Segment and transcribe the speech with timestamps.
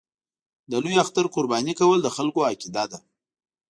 [0.69, 2.97] د لوی اختر قرباني کول د خلکو عقیده ده.